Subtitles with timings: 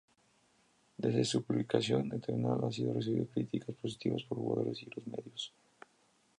[0.97, 5.53] Desde su publicación, Eternal ha recibido críticas positivas por jugadores y los medios.